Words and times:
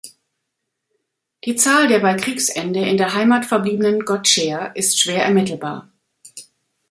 Die 1.45 1.55
Zahl 1.55 1.87
der 1.87 1.99
bei 1.99 2.15
Kriegsende 2.15 2.83
in 2.89 2.97
der 2.97 3.13
Heimat 3.13 3.45
verbliebenen 3.45 4.03
Gottscheer 4.03 4.71
ist 4.75 4.99
schwer 4.99 5.23
ermittelbar. 5.23 5.91